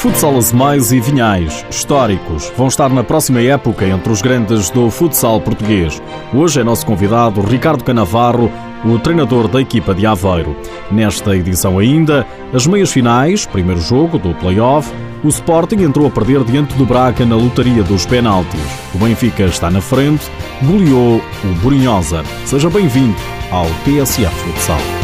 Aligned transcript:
Futsal 0.00 0.34
Azemais 0.38 0.92
e 0.92 0.98
Vinhais, 0.98 1.62
históricos, 1.68 2.50
vão 2.56 2.68
estar 2.68 2.88
na 2.88 3.04
próxima 3.04 3.42
época 3.42 3.84
entre 3.84 4.10
os 4.10 4.22
grandes 4.22 4.70
do 4.70 4.90
futsal 4.90 5.38
português. 5.42 6.00
Hoje 6.32 6.58
é 6.58 6.64
nosso 6.64 6.86
convidado 6.86 7.42
Ricardo 7.42 7.84
Canavarro, 7.84 8.50
o 8.82 8.98
treinador 8.98 9.46
da 9.46 9.60
equipa 9.60 9.94
de 9.94 10.06
Aveiro. 10.06 10.56
Nesta 10.90 11.36
edição 11.36 11.78
ainda, 11.78 12.26
as 12.50 12.66
meias 12.66 12.90
finais, 12.90 13.44
primeiro 13.44 13.82
jogo 13.82 14.18
do 14.18 14.32
play-off, 14.36 14.90
o 15.22 15.28
Sporting 15.28 15.82
entrou 15.82 16.06
a 16.06 16.10
perder 16.10 16.44
diante 16.44 16.74
do 16.76 16.86
Braga 16.86 17.26
na 17.26 17.36
lotaria 17.36 17.82
dos 17.82 18.06
penaltis. 18.06 18.58
O 18.94 18.98
Benfica 18.98 19.42
está 19.42 19.70
na 19.70 19.82
frente, 19.82 20.24
goleou 20.62 21.20
o 21.44 21.48
Borinhosa. 21.60 22.24
Seja 22.46 22.70
bem-vindo 22.70 23.16
ao 23.50 23.66
TSF 23.84 24.34
Futsal. 24.34 24.99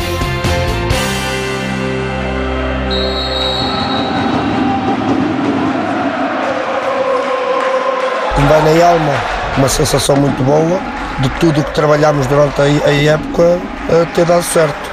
Vai 8.49 8.63
na 8.63 8.86
alma 8.86 9.13
uma 9.59 9.68
sensação 9.68 10.14
muito 10.14 10.41
boa 10.45 10.81
de 11.21 11.29
tudo 11.41 11.61
o 11.61 11.64
que 11.64 11.75
trabalhámos 11.75 12.29
durante 12.29 12.61
a 12.61 12.93
época 12.93 13.59
a 13.91 14.07
ter 14.14 14.25
dado 14.25 14.45
certo. 14.45 14.89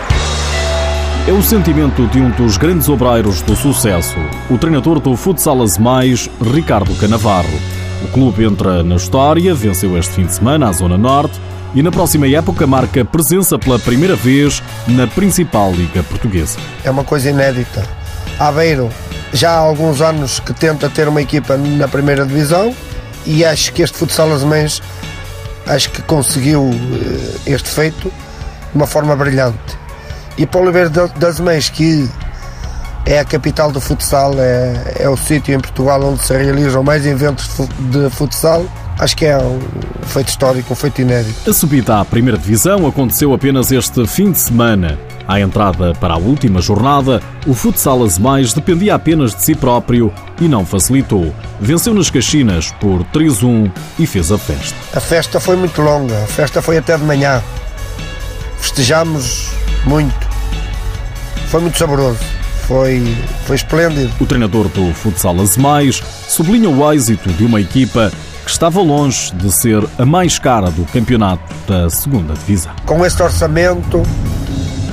É 1.28 1.32
o 1.32 1.44
sentimento 1.44 2.08
de 2.08 2.20
um 2.20 2.32
dos 2.32 2.58
grandes 2.58 2.90
obreiros 2.90 3.44
do 3.44 3.56
sucesso, 3.56 4.16
o 4.50 4.58
treinador 4.58 5.00
do 5.00 5.16
Futsal 5.16 5.58
Mais, 5.80 6.28
Ricardo 6.42 6.96
Canavarro. 6.96 7.60
O 8.04 8.08
clube 8.08 8.44
entra 8.44 8.82
na 8.82 8.96
história, 8.96 9.54
venceu 9.54 9.96
este 10.00 10.14
fim 10.16 10.26
de 10.26 10.34
semana 10.34 10.70
a 10.70 10.72
Zona 10.72 10.98
Norte 10.98 11.40
e 11.76 11.84
na 11.84 11.92
próxima 11.92 12.28
época 12.28 12.66
marca 12.66 13.06
presença 13.06 13.60
pela 13.60 13.78
primeira 13.78 14.16
vez 14.16 14.64
na 14.88 15.06
principal 15.06 15.72
liga 15.74 16.02
portuguesa. 16.02 16.58
É 16.84 16.90
uma 16.90 17.04
coisa 17.04 17.30
inédita. 17.30 17.88
Aveiro 18.40 18.90
já 19.32 19.52
há 19.52 19.60
alguns 19.60 20.02
anos 20.02 20.40
que 20.40 20.54
tenta 20.54 20.90
ter 20.90 21.08
uma 21.08 21.22
equipa 21.22 21.56
na 21.56 21.88
primeira 21.88 22.26
divisão 22.26 22.74
e 23.26 23.46
acho 23.46 23.72
que 23.74 23.82
este 23.82 23.98
Futsal 23.98 24.32
Azemães 24.32 24.82
acho 25.68 25.90
que 25.92 26.02
conseguiu 26.02 26.70
eh, 26.72 27.52
este 27.54 27.70
feito 27.70 28.10
de 28.10 28.76
uma 28.76 28.88
forma 28.88 29.16
brilhante 29.16 29.84
e 30.38 30.46
para 30.46 30.60
o 30.60 30.64
Oliveira 30.64 30.90
das 30.90 31.40
Mães, 31.40 31.70
que 31.70 32.10
é 33.06 33.20
a 33.20 33.26
capital 33.26 33.72
do 33.72 33.80
futsal, 33.80 34.34
é, 34.40 34.96
é 35.00 35.10
o 35.10 35.16
sítio 35.16 35.54
em 35.54 35.60
Portugal 35.60 36.02
onde 36.04 36.24
se 36.24 36.36
realizam 36.36 36.84
mais 36.84 37.06
eventos 37.06 37.50
de 37.92 38.10
futsal. 38.10 38.66
Acho 38.98 39.16
que 39.18 39.26
é 39.26 39.38
um 39.38 39.60
feito 40.06 40.30
histórico, 40.30 40.74
um 40.74 40.76
feito 40.76 41.02
inédito. 41.02 41.50
A 41.50 41.54
subida 41.54 42.00
à 42.00 42.06
primeira 42.06 42.38
divisão 42.38 42.88
aconteceu 42.88 43.34
apenas 43.34 43.72
este 43.72 44.06
fim 44.08 44.32
de 44.32 44.40
semana. 44.40 44.98
À 45.28 45.40
entrada 45.40 45.94
para 45.94 46.16
a 46.16 46.18
última 46.18 46.62
jornada, 46.62 47.22
o 47.48 47.54
Futsal 47.54 48.04
Azemais 48.04 48.54
dependia 48.54 48.96
apenas 48.96 49.34
de 49.34 49.42
si 49.42 49.56
próprio 49.56 50.14
e 50.40 50.48
não 50.48 50.66
facilitou. 50.66 51.34
Venceu 51.60 51.94
nas 51.94 52.10
Caxinas 52.10 52.72
por 52.80 53.04
3-1 53.06 53.72
e 53.98 54.06
fez 54.06 54.32
a 54.32 54.38
festa. 54.38 54.76
A 54.94 55.00
festa 55.00 55.40
foi 55.40 55.56
muito 55.56 55.82
longa, 55.82 56.24
a 56.24 56.28
festa 56.28 56.62
foi 56.62 56.78
até 56.78 56.98
de 56.98 57.04
manhã. 57.04 57.42
Festejamos 58.58 59.50
muito. 59.86 60.28
Foi 61.48 61.62
muito 61.62 61.78
saboroso. 61.78 62.20
Foi, 62.68 63.04
foi 63.46 63.56
esplêndido. 63.58 64.12
O 64.20 64.26
treinador 64.26 64.68
do 64.70 64.94
Futsal 64.94 65.40
Azemais 65.40 66.02
sublinha 66.28 66.70
o 66.70 66.92
êxito 66.92 67.30
de 67.34 67.46
uma 67.46 67.60
equipa 67.60 68.12
que 68.44 68.52
estava 68.52 68.82
longe 68.82 69.34
de 69.36 69.52
ser 69.52 69.84
a 69.98 70.06
mais 70.06 70.38
cara 70.38 70.70
do 70.70 70.86
campeonato 70.86 71.54
da 71.68 71.90
segunda 71.90 72.34
divisão. 72.34 72.74
Com 72.86 73.06
este 73.06 73.22
orçamento, 73.22 74.04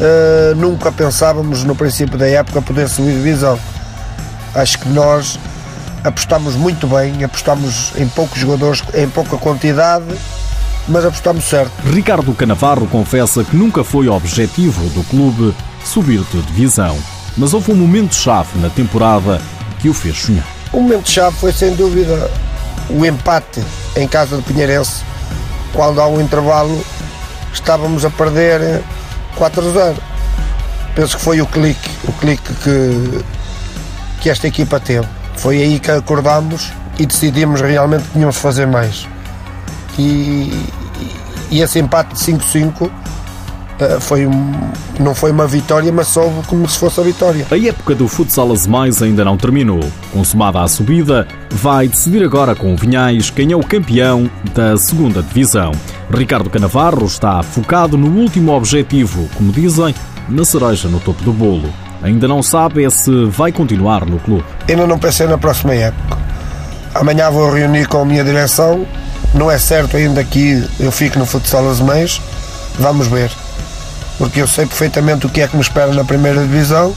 uh, 0.01 0.55
nunca 0.57 0.91
pensávamos 0.91 1.65
no 1.65 1.75
princípio 1.75 2.19
da 2.19 2.27
época 2.27 2.61
poder 2.63 2.89
subir 2.89 3.13
divisão. 3.13 3.59
Acho 4.55 4.79
que 4.79 4.89
nós 4.89 5.39
apostamos 6.03 6.57
muito 6.57 6.87
bem, 6.87 7.23
apostamos 7.23 7.93
em 7.97 8.09
poucos 8.09 8.39
jogadores, 8.39 8.83
em 8.95 9.09
pouca 9.09 9.37
quantidade 9.37 10.17
mas 10.89 11.05
apostamos 11.05 11.45
certo. 11.45 11.73
Ricardo 11.85 12.35
Canavarro 12.35 12.87
confessa 12.87 13.45
que 13.45 13.57
nunca 13.57 13.85
foi 13.85 14.09
objetivo 14.09 14.89
do 14.91 15.05
clube 15.05 15.55
subir 15.85 16.21
de 16.33 16.43
divisão, 16.43 16.99
mas 17.37 17.55
houve 17.55 17.73
um 17.73 17.77
momento-chave 17.77 18.59
na 18.59 18.69
temporada 18.69 19.41
que 19.79 19.89
o 19.89 19.95
fez 19.95 20.19
sonhar. 20.19 20.47
O 20.73 20.81
momento-chave 20.81 21.37
foi 21.37 21.53
sem 21.53 21.75
dúvida 21.75 22.31
o 22.89 23.07
empate 23.07 23.63
em 23.97 24.07
casa 24.07 24.37
de 24.37 24.43
Pinheirense, 24.43 25.03
quando 25.73 26.01
há 26.01 26.09
um 26.09 26.21
intervalo 26.21 26.85
estávamos 27.53 28.05
a 28.05 28.11
perder 28.11 28.83
4-0. 29.39 29.97
Penso 30.95 31.17
que 31.17 31.23
foi 31.23 31.41
o 31.41 31.47
clique, 31.47 31.91
o 32.09 32.13
clique 32.13 32.53
que, 32.55 33.25
que 34.21 34.31
esta 34.31 34.47
equipa 34.47 34.81
teve. 34.81 35.07
Foi 35.37 35.63
aí 35.63 35.79
que 35.79 35.91
acordámos 35.91 36.73
e 36.99 37.07
decidimos 37.07 37.61
realmente 37.61 38.05
que 38.05 38.13
tínhamos 38.13 38.35
de 38.35 38.41
fazer 38.43 38.67
mais 38.67 39.09
e, 39.99 40.67
e 41.51 41.61
esse 41.63 41.79
empate 41.79 42.15
de 42.15 42.21
5-5 42.21 42.91
Uh, 42.91 43.10
foi 44.01 44.27
um, 44.27 44.53
não 44.99 45.15
foi 45.15 45.31
uma 45.31 45.47
vitória, 45.47 45.93
mas 45.93 46.09
soube 46.09 46.47
como 46.47 46.69
se 46.69 46.79
fosse 46.79 47.01
a 47.01 47.03
vitória. 47.03 47.47
A 47.51 47.59
época 47.59 47.95
do 47.95 48.07
futsal 48.09 48.53
Azemais 48.53 49.03
ainda 49.03 49.25
não 49.25 49.37
terminou. 49.37 49.81
Consumada 50.13 50.61
a 50.61 50.69
subida, 50.69 51.27
vai 51.51 51.89
decidir 51.89 52.23
agora 52.25 52.55
com 52.55 52.73
o 52.73 52.77
Vinhais 52.77 53.31
quem 53.31 53.53
é 53.53 53.57
o 53.57 53.65
campeão 53.65 54.31
da 54.55 54.77
segunda 54.77 55.23
divisão. 55.23 55.73
Ricardo 56.11 56.51
Canavarro 56.51 57.07
está 57.07 57.43
focado 57.43 57.97
no 57.97 58.09
último 58.21 58.53
objetivo, 58.53 59.29
como 59.35 59.53
dizem, 59.53 59.95
na 60.29 60.45
cereja 60.45 60.89
no 60.89 61.01
topo 61.01 61.23
do 61.23 61.33
bolo. 61.33 61.73
Ainda 62.03 62.27
não 62.27 62.43
sabe 62.43 62.85
é 62.85 62.91
se 62.91 63.27
vai 63.27 63.53
continuar 63.53 64.07
no 64.07 64.19
clube. 64.19 64.45
Ainda 64.69 64.87
não 64.87 64.99
pensei 64.99 65.27
na 65.27 65.37
próxima 65.37 65.75
época. 65.75 66.19
Amanhã 66.95 67.31
vou 67.31 67.51
reunir 67.53 67.87
com 67.87 67.99
a 67.99 68.05
minha 68.05 68.25
direção 68.25 68.87
não 69.35 69.51
é 69.51 69.59
certo 69.59 69.97
ainda 69.97 70.23
que 70.25 70.63
eu 70.79 70.91
fique 70.91 71.19
no 71.19 71.25
futsal 71.25 71.69
Azemães. 71.69 72.21
Vamos 72.79 73.07
ver. 73.07 73.31
Porque 74.21 74.43
eu 74.43 74.47
sei 74.47 74.67
perfeitamente 74.67 75.25
o 75.25 75.31
que 75.31 75.41
é 75.41 75.49
que 75.49 75.57
me 75.57 75.63
espera 75.63 75.95
na 75.95 76.05
primeira 76.05 76.43
divisão. 76.43 76.95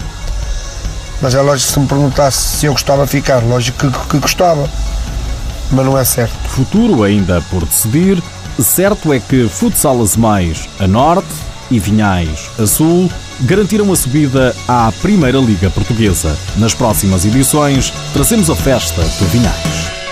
Mas 1.22 1.34
é 1.34 1.42
lógico 1.42 1.72
se 1.72 1.80
me 1.80 1.88
perguntasse 1.88 2.58
se 2.58 2.66
eu 2.66 2.74
gostava 2.74 3.06
de 3.06 3.12
ficar, 3.12 3.42
lógico 3.42 3.90
que, 3.90 4.08
que 4.10 4.18
gostava. 4.20 4.70
Mas 5.72 5.86
não 5.86 5.98
é 5.98 6.04
certo. 6.04 6.34
Futuro 6.50 7.02
ainda 7.02 7.42
por 7.50 7.64
decidir. 7.64 8.22
Certo 8.60 9.14
é 9.14 9.22
que 9.22 9.48
Futsal 9.48 10.02
Azemais 10.02 10.68
a 10.82 10.86
norte 10.86 11.34
e 11.72 11.80
Vinhais 11.80 12.52
a 12.60 12.68
sul 12.68 13.10
garantiram 13.40 13.90
a 13.94 13.96
subida 13.96 14.54
à 14.68 14.92
Primeira 15.02 15.38
Liga 15.38 15.70
Portuguesa. 15.70 16.38
Nas 16.58 16.74
próximas 16.74 17.24
edições, 17.24 17.94
trazemos 18.12 18.50
a 18.50 18.56
festa 18.56 19.02
do 19.02 19.26
Vinhais. 19.28 20.03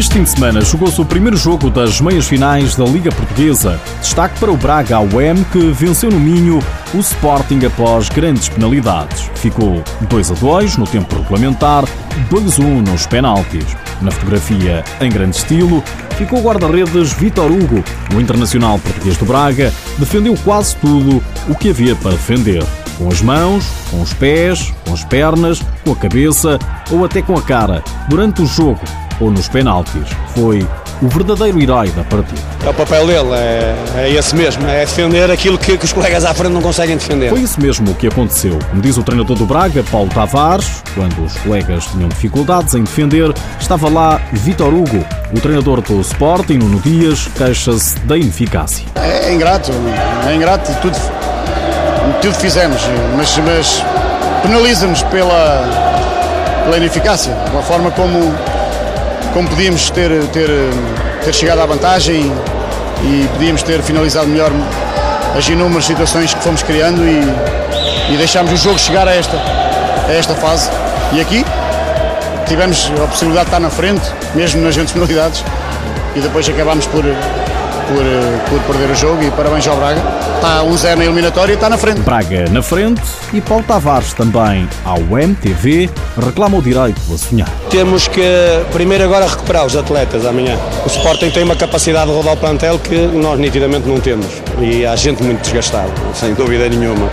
Este 0.00 0.14
fim 0.14 0.22
de 0.22 0.30
semana 0.30 0.62
jogou-se 0.62 0.98
o 0.98 1.04
primeiro 1.04 1.36
jogo 1.36 1.68
das 1.68 2.00
meias 2.00 2.26
finais 2.26 2.74
da 2.74 2.86
Liga 2.86 3.12
Portuguesa. 3.12 3.78
Destaque 4.00 4.40
para 4.40 4.50
o 4.50 4.56
Braga 4.56 4.96
AUM, 4.96 5.44
que 5.52 5.58
venceu 5.72 6.10
no 6.10 6.18
Minho 6.18 6.58
o 6.94 6.98
Sporting 7.00 7.66
após 7.66 8.08
grandes 8.08 8.48
penalidades. 8.48 9.30
Ficou 9.34 9.84
2 10.08 10.30
a 10.30 10.34
2 10.36 10.78
no 10.78 10.86
tempo 10.86 11.16
regulamentar, 11.16 11.84
2 12.30 12.58
a 12.58 12.62
1 12.62 12.80
nos 12.80 13.06
penaltis. 13.06 13.76
Na 14.00 14.10
fotografia, 14.10 14.82
em 15.02 15.10
grande 15.10 15.36
estilo, 15.36 15.84
ficou 16.16 16.38
o 16.38 16.42
guarda-redes 16.44 17.12
Vitor 17.12 17.52
Hugo. 17.52 17.84
O 18.14 18.20
internacional 18.22 18.78
português 18.78 19.18
do 19.18 19.26
Braga 19.26 19.70
defendeu 19.98 20.34
quase 20.42 20.76
tudo 20.76 21.22
o 21.46 21.54
que 21.54 21.68
havia 21.68 21.94
para 21.94 22.12
defender. 22.12 22.64
Com 22.96 23.06
as 23.08 23.20
mãos, 23.20 23.66
com 23.90 24.00
os 24.00 24.14
pés, 24.14 24.72
com 24.86 24.94
as 24.94 25.04
pernas, 25.04 25.60
com 25.84 25.92
a 25.92 25.96
cabeça 25.96 26.58
ou 26.90 27.04
até 27.04 27.20
com 27.20 27.36
a 27.36 27.42
cara. 27.42 27.84
Durante 28.08 28.40
o 28.40 28.46
jogo, 28.46 28.80
ou 29.20 29.30
nos 29.30 29.48
penaltis. 29.48 30.08
Foi 30.34 30.66
o 31.02 31.08
verdadeiro 31.08 31.60
herói 31.60 31.88
da 31.90 32.04
partida. 32.04 32.40
É 32.64 32.68
o 32.68 32.74
papel 32.74 33.06
dele, 33.06 33.30
é, 33.32 33.74
é 33.96 34.10
esse 34.10 34.34
mesmo, 34.34 34.66
é 34.68 34.80
defender 34.80 35.30
aquilo 35.30 35.56
que, 35.56 35.76
que, 35.78 35.84
os 35.84 35.92
colegas 35.92 36.24
à 36.24 36.34
frente 36.34 36.52
não 36.52 36.60
conseguem 36.60 36.96
defender. 36.96 37.30
Foi 37.30 37.40
isso 37.40 37.60
mesmo 37.60 37.94
que 37.94 38.06
aconteceu. 38.06 38.58
Como 38.68 38.82
diz 38.82 38.96
o 38.96 39.02
treinador 39.02 39.36
do 39.36 39.46
Braga, 39.46 39.82
Paulo 39.90 40.10
Tavares, 40.10 40.82
quando 40.94 41.24
os 41.24 41.36
colegas 41.38 41.86
tinham 41.86 42.08
dificuldades 42.08 42.74
em 42.74 42.82
defender, 42.82 43.32
estava 43.58 43.88
lá 43.88 44.20
Vitor 44.32 44.72
Hugo. 44.72 45.04
O 45.32 45.40
treinador 45.40 45.80
do 45.80 46.00
Sporting, 46.00 46.54
Nuno 46.54 46.80
Dias, 46.80 47.28
queixa-se 47.36 47.98
da 48.00 48.16
ineficácia. 48.16 48.84
É 48.96 49.32
ingrato, 49.32 49.70
é 50.28 50.34
ingrato, 50.34 50.70
tudo, 50.82 50.98
tudo 52.20 52.34
fizemos, 52.34 52.82
mas, 53.16 53.38
mas 53.38 53.84
penaliza-nos 54.42 55.02
pela, 55.04 55.64
pela 56.64 56.76
ineficácia, 56.76 57.32
pela 57.50 57.62
forma 57.62 57.90
como 57.92 58.34
como 59.32 59.48
podíamos 59.48 59.90
ter, 59.90 60.10
ter, 60.28 60.48
ter 61.24 61.34
chegado 61.34 61.60
à 61.60 61.66
vantagem 61.66 62.32
e, 63.02 63.06
e 63.06 63.28
podíamos 63.32 63.62
ter 63.62 63.82
finalizado 63.82 64.26
melhor 64.26 64.50
as 65.36 65.48
inúmeras 65.48 65.84
situações 65.84 66.34
que 66.34 66.42
fomos 66.42 66.62
criando 66.62 67.02
e, 67.06 68.12
e 68.12 68.16
deixámos 68.16 68.52
o 68.52 68.56
jogo 68.56 68.78
chegar 68.78 69.06
a 69.06 69.14
esta, 69.14 69.36
a 70.08 70.12
esta 70.12 70.34
fase. 70.34 70.70
E 71.12 71.20
aqui 71.20 71.44
tivemos 72.46 72.90
a 73.02 73.06
possibilidade 73.06 73.46
de 73.46 73.50
estar 73.50 73.60
na 73.60 73.70
frente, 73.70 74.02
mesmo 74.34 74.62
nas 74.62 74.74
grandes 74.74 74.92
penalidades, 74.92 75.44
e 76.16 76.20
depois 76.20 76.48
acabámos 76.48 76.86
por, 76.86 77.04
por, 77.90 78.48
por 78.48 78.66
perder 78.66 78.92
o 78.92 78.94
jogo 78.94 79.22
e 79.22 79.30
parabéns 79.30 79.66
ao 79.66 79.76
Braga. 79.76 80.00
Está 80.36 80.62
1-0 80.62 80.96
na 80.96 81.04
eliminatória 81.04 81.52
e 81.52 81.54
está 81.54 81.68
na 81.68 81.76
frente. 81.76 82.00
Braga 82.00 82.48
na 82.50 82.62
frente 82.62 83.02
e 83.32 83.40
Paulo 83.40 83.64
Tavares 83.64 84.12
também 84.12 84.68
ao 84.84 84.98
MTV 84.98 85.90
reclama 86.24 86.58
o 86.58 86.62
direito 86.62 87.00
a 87.12 87.18
sonhar. 87.18 87.48
Temos 87.68 88.08
que 88.08 88.22
primeiro 88.72 89.04
agora 89.04 89.26
recuperar 89.26 89.66
os 89.66 89.76
atletas 89.76 90.24
amanhã. 90.24 90.56
O 90.84 90.88
Sporting 90.88 91.30
tem 91.30 91.42
uma 91.42 91.56
capacidade 91.56 92.10
de 92.10 92.16
rodar 92.16 92.34
o 92.34 92.36
plantel 92.36 92.78
que 92.78 92.96
nós 92.96 93.38
nitidamente 93.38 93.88
não 93.88 94.00
temos 94.00 94.26
e 94.60 94.86
há 94.86 94.94
gente 94.96 95.22
muito 95.22 95.42
desgastada, 95.42 95.90
sem 96.14 96.34
dúvida 96.34 96.68
nenhuma. 96.68 97.10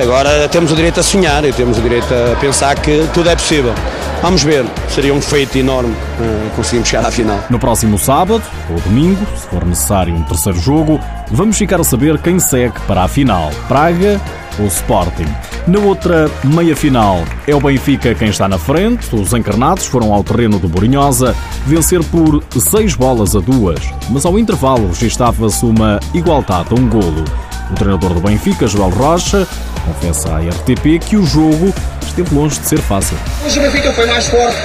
Agora 0.00 0.48
temos 0.48 0.72
o 0.72 0.76
direito 0.76 1.00
a 1.00 1.02
sonhar 1.02 1.44
e 1.44 1.52
temos 1.52 1.78
o 1.78 1.80
direito 1.80 2.06
a 2.12 2.36
pensar 2.36 2.74
que 2.76 3.06
tudo 3.12 3.28
é 3.28 3.36
possível. 3.36 3.74
Vamos 4.22 4.42
ver, 4.42 4.66
seria 4.90 5.14
um 5.14 5.20
feito 5.20 5.56
enorme 5.56 5.92
uh, 5.92 6.50
conseguirmos 6.54 6.90
chegar 6.90 7.06
à 7.06 7.10
final. 7.10 7.38
No 7.48 7.58
próximo 7.58 7.98
sábado, 7.98 8.42
ou 8.68 8.78
domingo, 8.80 9.26
se 9.34 9.46
for 9.46 9.64
necessário 9.64 10.14
um 10.14 10.22
terceiro 10.22 10.60
jogo, 10.60 11.00
vamos 11.30 11.56
ficar 11.56 11.80
a 11.80 11.84
saber 11.84 12.18
quem 12.18 12.38
segue 12.38 12.78
para 12.86 13.02
a 13.02 13.08
final: 13.08 13.50
Praga 13.66 14.20
ou 14.58 14.66
Sporting. 14.66 15.26
Na 15.66 15.78
outra 15.78 16.30
meia-final, 16.44 17.24
é 17.46 17.54
o 17.54 17.60
Benfica 17.60 18.14
quem 18.14 18.28
está 18.28 18.46
na 18.46 18.58
frente. 18.58 19.14
Os 19.14 19.32
encarnados 19.32 19.86
foram 19.86 20.12
ao 20.12 20.22
terreno 20.22 20.58
do 20.58 20.68
Borinhosa 20.68 21.34
vencer 21.66 22.04
por 22.04 22.42
seis 22.60 22.94
bolas 22.94 23.34
a 23.34 23.40
duas, 23.40 23.80
mas 24.10 24.26
ao 24.26 24.38
intervalo 24.38 24.88
registava-se 24.88 25.64
uma 25.64 25.98
igualdade 26.12 26.68
a 26.70 26.74
um 26.74 26.86
golo. 26.86 27.24
O 27.70 27.74
treinador 27.74 28.12
do 28.12 28.20
Benfica, 28.20 28.66
Joel 28.66 28.90
Rocha, 28.90 29.46
confessa 29.90 30.28
à 30.30 30.38
RTP 30.38 31.04
que 31.04 31.16
o 31.16 31.26
jogo 31.26 31.74
esteve 32.06 32.34
longe 32.34 32.60
de 32.60 32.68
ser 32.68 32.78
fácil. 32.80 33.16
Hoje 33.44 33.58
o 33.58 33.62
Benfica 33.62 33.92
foi 33.92 34.06
mais 34.06 34.26
forte, 34.26 34.56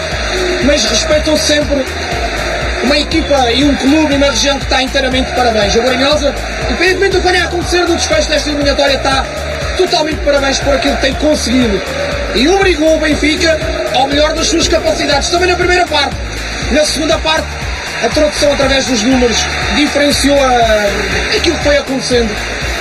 mas 0.65 0.85
respeitou 0.85 1.35
sempre 1.37 1.83
uma 2.83 2.97
equipa 2.97 3.51
e 3.51 3.63
um 3.63 3.75
clube 3.75 4.13
e 4.13 4.17
uma 4.17 4.29
região 4.29 4.57
que 4.59 4.65
está 4.65 4.81
inteiramente 4.83 5.29
de 5.29 5.35
parabéns. 5.35 5.75
A 5.75 5.81
Borinhosa, 5.81 6.35
independentemente 6.69 7.15
do 7.15 7.21
que 7.21 7.27
venha 7.27 7.43
a 7.43 7.47
acontecer 7.47 7.85
do 7.85 7.95
desfecho 7.95 8.29
desta 8.29 8.49
eliminatória, 8.49 8.95
está 8.95 9.25
totalmente 9.77 10.17
de 10.17 10.25
parabéns 10.25 10.59
por 10.59 10.75
aquilo 10.75 10.95
que 10.95 11.01
tem 11.01 11.13
conseguido. 11.15 11.81
E 12.35 12.47
obrigou 12.47 12.97
o 12.97 12.99
Benfica 12.99 13.59
ao 13.95 14.07
melhor 14.07 14.33
das 14.33 14.47
suas 14.47 14.67
capacidades, 14.67 15.29
também 15.29 15.47
na 15.47 15.55
primeira 15.55 15.85
parte. 15.87 16.15
Na 16.71 16.85
segunda 16.85 17.17
parte, 17.19 17.47
a 18.03 18.09
tradução 18.09 18.53
através 18.53 18.85
dos 18.85 19.01
números 19.01 19.37
diferenciou 19.75 20.37
aquilo 21.35 21.57
que 21.57 21.63
foi 21.63 21.77
acontecendo 21.77 22.29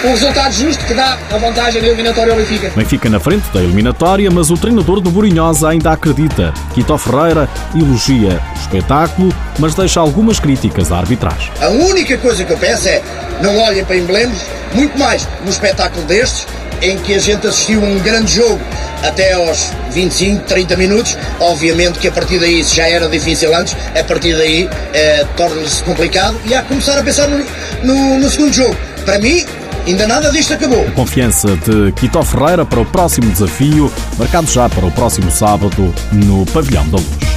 um 0.05 0.11
resultado 0.11 0.53
justo 0.53 0.85
que 0.85 0.95
dá 0.95 1.19
a 1.31 1.39
vantagem 1.39 1.81
da 1.81 1.89
eliminatória 1.89 2.33
ao 2.33 2.39
Benfica. 2.39 2.71
Benfica 2.77 3.09
na 3.09 3.19
frente 3.19 3.45
da 3.53 3.63
eliminatória, 3.63 4.31
mas 4.31 4.51
o 4.51 4.57
treinador 4.57 5.01
do 5.01 5.11
Borinhosa 5.11 5.71
ainda 5.71 5.93
acredita. 5.93 6.53
Quito 6.75 6.97
Ferreira 6.99 7.49
elogia 7.75 8.41
o 8.55 8.61
espetáculo, 8.61 9.35
mas 9.59 9.75
deixa 9.75 10.01
algumas 10.01 10.39
críticas 10.39 10.93
à 10.93 10.99
arbitragem. 10.99 11.51
A 11.61 11.69
única 11.69 12.19
coisa 12.19 12.45
que 12.45 12.53
eu 12.53 12.59
peço 12.59 12.89
é 12.89 13.03
não 13.41 13.59
olhem 13.59 13.85
para 13.85 13.97
emblemas, 13.97 14.45
muito 14.75 14.99
mais 14.99 15.27
num 15.43 15.51
espetáculo 15.51 16.05
destes, 16.07 16.47
em 16.83 16.99
que 16.99 17.15
a 17.15 17.19
gente 17.19 17.47
assistiu 17.47 17.83
um 17.83 17.99
grande 18.01 18.35
jogo 18.35 18.61
até 19.03 19.33
aos 19.33 19.71
25, 19.93 20.45
30 20.45 20.77
minutos. 20.77 21.17
Obviamente 21.41 21.99
que 21.99 22.09
a 22.09 22.13
partir 22.13 22.39
daí, 22.39 22.63
se 22.63 22.77
já 22.77 22.89
era 22.89 23.09
difícil 23.09 23.55
antes, 23.55 23.75
a 23.99 24.05
partir 24.05 24.37
daí 24.37 24.69
eh, 24.93 25.27
torna-se 25.37 25.83
complicado 25.83 26.39
e 26.45 26.55
há 26.55 26.63
que 26.63 26.69
começar 26.69 26.99
a 26.99 27.03
pensar 27.03 27.29
no, 27.29 27.45
no, 27.83 28.19
no 28.19 28.31
segundo 28.31 28.53
jogo. 28.53 28.77
Para 29.05 29.19
mim, 29.19 29.45
Ainda 29.87 30.07
nada 30.07 30.31
disto 30.33 30.55
acabou. 30.55 30.81
A 30.87 30.91
confiança 30.93 31.57
de 31.57 31.93
Quito 31.93 32.23
Ferreira 32.23 32.65
para 32.65 32.81
o 32.81 32.87
próximo 32.87 33.31
desafio, 33.31 33.93
marcado 34.19 34.47
já 34.51 34.67
para 34.67 34.87
o 34.87 34.91
próximo 34.91 35.31
sábado 35.31 35.95
no 36.11 36.47
Pavilhão 36.47 36.89
da 36.89 36.97
Luz. 36.97 37.35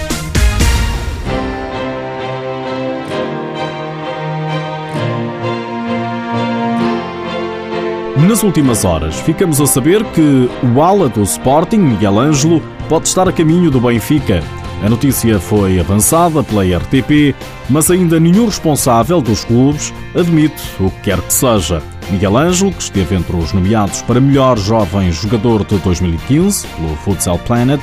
Nas 8.29 8.43
últimas 8.43 8.85
horas, 8.85 9.19
ficamos 9.19 9.59
a 9.59 9.67
saber 9.67 10.03
que 10.05 10.49
o 10.73 10.81
ala 10.81 11.09
do 11.09 11.23
Sporting, 11.23 11.77
Miguel 11.77 12.17
Ângelo, 12.17 12.61
pode 12.87 13.09
estar 13.09 13.27
a 13.27 13.31
caminho 13.31 13.69
do 13.69 13.81
Benfica. 13.81 14.41
A 14.83 14.89
notícia 14.89 15.39
foi 15.39 15.79
avançada 15.79 16.41
pela 16.43 16.63
RTP, 16.63 17.35
mas 17.69 17.91
ainda 17.91 18.19
nenhum 18.19 18.45
responsável 18.45 19.21
dos 19.21 19.43
clubes 19.43 19.93
admite 20.15 20.61
o 20.79 20.89
que 20.89 21.01
quer 21.01 21.21
que 21.21 21.33
seja. 21.33 21.81
Miguel 22.09 22.37
Ângelo, 22.37 22.71
que 22.71 22.81
esteve 22.81 23.15
entre 23.15 23.35
os 23.35 23.53
nomeados 23.53 24.01
para 24.01 24.19
melhor 24.19 24.57
jovem 24.57 25.11
jogador 25.11 25.65
de 25.65 25.77
2015 25.79 26.67
pelo 26.67 26.95
Futsal 26.97 27.37
Planet, 27.39 27.81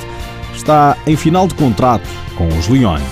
está 0.54 0.96
em 1.06 1.16
final 1.16 1.46
de 1.46 1.54
contrato 1.54 2.08
com 2.36 2.48
os 2.48 2.68
Leões. 2.68 3.02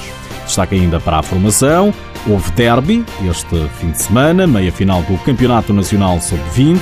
Destaca 0.44 0.75
ainda 0.75 0.99
para 0.99 1.19
a 1.19 1.23
formação, 1.23 1.93
houve 2.26 2.50
derby 2.53 3.05
este 3.29 3.69
fim 3.79 3.91
de 3.91 4.03
semana, 4.03 4.47
meia 4.47 4.73
final 4.73 5.03
do 5.03 5.17
Campeonato 5.19 5.73
Nacional 5.73 6.20
Sub-20. 6.20 6.81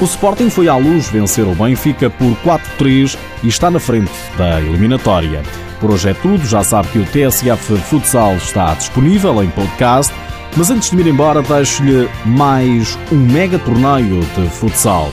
O 0.00 0.04
Sporting 0.04 0.50
foi 0.50 0.68
à 0.68 0.76
luz 0.76 1.08
vencer 1.08 1.46
o 1.46 1.54
Benfica 1.54 2.08
por 2.08 2.34
4-3 2.78 3.16
e 3.42 3.48
está 3.48 3.70
na 3.70 3.78
frente 3.78 4.12
da 4.36 4.60
eliminatória. 4.60 5.42
Por 5.80 5.90
hoje 5.90 6.10
é 6.10 6.14
tudo, 6.14 6.46
já 6.46 6.62
sabe 6.62 6.88
que 6.88 6.98
o 6.98 7.04
TSF 7.04 7.76
Futsal 7.88 8.36
está 8.36 8.72
disponível 8.74 9.42
em 9.42 9.50
podcast 9.50 10.12
mas 10.56 10.70
antes 10.70 10.90
de 10.90 11.00
ir 11.00 11.06
embora, 11.06 11.42
deixo-lhe 11.42 12.08
mais 12.24 12.98
um 13.10 13.16
mega 13.16 13.58
torneio 13.58 14.20
de 14.20 14.48
futsal. 14.50 15.10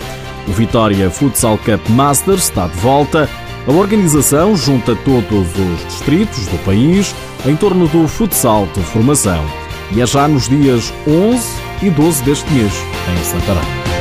O 0.47 0.51
Vitória 0.51 1.09
Futsal 1.09 1.57
Cup 1.59 1.89
Masters 1.89 2.45
está 2.45 2.67
de 2.67 2.77
volta. 2.77 3.29
A 3.67 3.71
organização 3.71 4.55
junta 4.55 4.95
todos 4.95 5.47
os 5.55 5.85
distritos 5.85 6.47
do 6.47 6.57
país 6.65 7.13
em 7.45 7.55
torno 7.55 7.87
do 7.87 8.07
futsal 8.07 8.67
de 8.73 8.81
formação. 8.81 9.45
E 9.91 10.01
é 10.01 10.05
já 10.05 10.27
nos 10.27 10.49
dias 10.49 10.93
11 11.07 11.47
e 11.83 11.89
12 11.89 12.23
deste 12.23 12.51
mês, 12.51 12.73
em 13.07 13.23
Santarém. 13.23 13.98